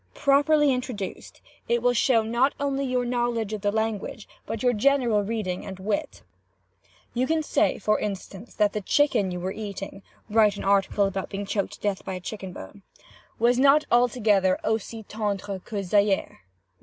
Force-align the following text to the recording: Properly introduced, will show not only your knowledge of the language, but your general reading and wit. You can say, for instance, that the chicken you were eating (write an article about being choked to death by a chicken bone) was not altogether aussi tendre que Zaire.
Properly 0.15 0.73
introduced, 0.73 1.41
will 1.69 1.93
show 1.93 2.23
not 2.23 2.53
only 2.59 2.85
your 2.85 3.05
knowledge 3.05 3.53
of 3.53 3.61
the 3.61 3.71
language, 3.71 4.27
but 4.47 4.63
your 4.63 4.73
general 4.73 5.21
reading 5.23 5.63
and 5.63 5.77
wit. 5.77 6.23
You 7.13 7.27
can 7.27 7.43
say, 7.43 7.77
for 7.77 7.99
instance, 7.99 8.55
that 8.55 8.73
the 8.73 8.81
chicken 8.81 9.29
you 9.29 9.39
were 9.39 9.51
eating 9.51 10.01
(write 10.27 10.57
an 10.57 10.63
article 10.63 11.05
about 11.05 11.29
being 11.29 11.45
choked 11.45 11.73
to 11.73 11.79
death 11.81 12.03
by 12.03 12.15
a 12.15 12.19
chicken 12.19 12.51
bone) 12.51 12.81
was 13.37 13.59
not 13.59 13.85
altogether 13.91 14.57
aussi 14.63 15.03
tendre 15.07 15.59
que 15.63 15.83
Zaire. 15.83 16.39